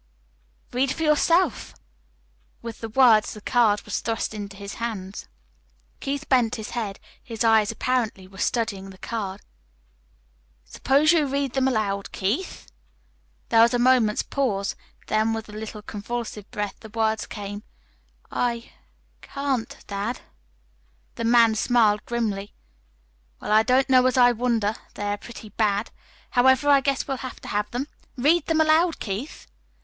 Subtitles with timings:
[0.73, 1.75] "Read for yourself."
[2.63, 5.27] With the words the card was thrust into his hand.
[5.99, 6.99] Keith bent his head.
[7.21, 9.41] His eyes apparently were studying the card.
[10.65, 12.65] "Suppose you read them aloud, Keith."
[13.49, 14.75] There was a moment's pause;
[15.05, 17.61] then with a little convulsive breath the words came.
[18.31, 18.71] "I
[19.21, 20.21] can't dad."
[21.13, 22.55] The man smiled grimly.
[23.39, 24.73] "Well, I don't know as I wonder.
[24.95, 25.91] They are pretty bad.
[26.31, 27.87] However, I guess we'll have to have them.
[28.17, 29.45] Read them aloud, Keith."